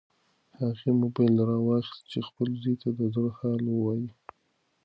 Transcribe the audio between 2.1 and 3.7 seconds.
چې خپل زوی ته د زړه حال